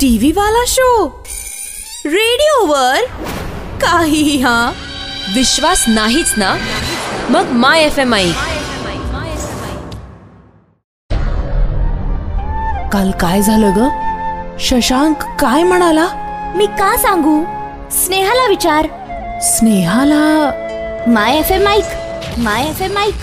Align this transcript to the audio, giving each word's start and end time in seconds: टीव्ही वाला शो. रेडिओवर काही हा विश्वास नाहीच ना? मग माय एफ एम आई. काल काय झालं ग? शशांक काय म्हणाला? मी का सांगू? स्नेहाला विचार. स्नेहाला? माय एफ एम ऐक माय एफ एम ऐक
टीव्ही 0.00 0.32
वाला 0.32 0.64
शो. 0.66 1.06
रेडिओवर 2.06 3.04
काही 3.82 4.42
हा 4.42 4.72
विश्वास 5.34 5.84
नाहीच 5.88 6.32
ना? 6.36 6.54
मग 7.30 7.50
माय 7.52 7.82
एफ 7.82 7.98
एम 7.98 8.14
आई. 8.14 8.32
काल 12.92 13.10
काय 13.10 13.42
झालं 13.42 13.72
ग? 13.76 13.88
शशांक 14.60 15.16
काय 15.40 15.62
म्हणाला? 15.62 16.06
मी 16.56 16.66
का 16.66 16.96
सांगू? 16.96 17.44
स्नेहाला 17.90 18.48
विचार. 18.48 18.86
स्नेहाला? 19.42 20.50
माय 21.06 21.38
एफ 21.38 21.52
एम 21.52 21.68
ऐक 21.68 21.84
माय 22.38 22.68
एफ 22.68 22.82
एम 22.82 22.98
ऐक 22.98 23.14